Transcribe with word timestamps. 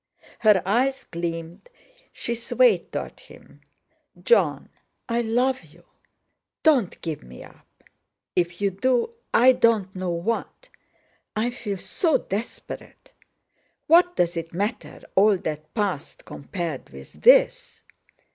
Her 0.39 0.63
eyes 0.65 1.03
gleamed, 1.11 1.69
she 2.11 2.33
swayed 2.33 2.91
toward 2.91 3.19
him. 3.19 3.61
"Jon—I 4.23 5.21
love 5.21 5.61
you! 5.61 5.83
Don't 6.63 6.99
give 7.01 7.21
me 7.21 7.43
up! 7.43 7.83
If 8.35 8.61
you 8.61 8.71
do, 8.71 9.13
I 9.31 9.51
don't 9.51 9.95
know 9.95 10.09
what—I 10.09 11.51
feel 11.51 11.77
so 11.77 12.17
desperate. 12.17 13.13
What 13.85 14.15
does 14.15 14.35
it 14.35 14.55
matter—all 14.55 15.37
that 15.37 15.71
past 15.75 16.25
compared 16.25 16.89
with 16.89 17.13
this?" 17.21 17.83